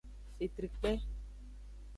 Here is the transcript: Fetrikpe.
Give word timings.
Fetrikpe. 0.37 0.91